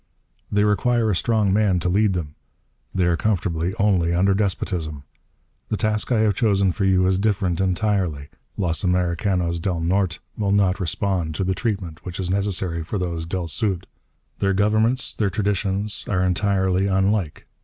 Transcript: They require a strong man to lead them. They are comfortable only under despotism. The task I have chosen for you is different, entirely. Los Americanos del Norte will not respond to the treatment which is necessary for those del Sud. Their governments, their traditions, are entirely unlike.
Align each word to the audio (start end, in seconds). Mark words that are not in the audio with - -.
They 0.51 0.63
require 0.63 1.11
a 1.11 1.15
strong 1.15 1.53
man 1.53 1.79
to 1.81 1.87
lead 1.87 2.13
them. 2.13 2.33
They 2.91 3.05
are 3.05 3.15
comfortable 3.15 3.69
only 3.77 4.15
under 4.15 4.33
despotism. 4.33 5.03
The 5.69 5.77
task 5.77 6.11
I 6.11 6.21
have 6.21 6.33
chosen 6.33 6.71
for 6.71 6.85
you 6.85 7.05
is 7.05 7.19
different, 7.19 7.61
entirely. 7.61 8.29
Los 8.57 8.83
Americanos 8.83 9.59
del 9.59 9.79
Norte 9.79 10.17
will 10.35 10.53
not 10.53 10.79
respond 10.79 11.35
to 11.35 11.43
the 11.43 11.53
treatment 11.53 12.03
which 12.03 12.19
is 12.19 12.31
necessary 12.31 12.81
for 12.81 12.97
those 12.97 13.27
del 13.27 13.47
Sud. 13.47 13.85
Their 14.39 14.53
governments, 14.53 15.13
their 15.13 15.29
traditions, 15.29 16.05
are 16.09 16.23
entirely 16.23 16.87
unlike. 16.87 17.45